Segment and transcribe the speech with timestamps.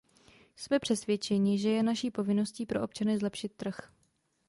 [0.55, 3.75] Jsme přesvědčeni, že je naší povinností pro občany zlepšit trh.